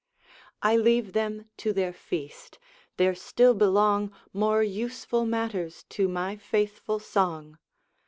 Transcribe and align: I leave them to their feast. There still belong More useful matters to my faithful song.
I 0.63 0.77
leave 0.77 1.13
them 1.13 1.45
to 1.57 1.73
their 1.73 1.93
feast. 1.93 2.57
There 2.97 3.13
still 3.13 3.53
belong 3.53 4.11
More 4.33 4.63
useful 4.63 5.27
matters 5.27 5.83
to 5.89 6.07
my 6.07 6.37
faithful 6.37 6.97
song. 6.97 7.59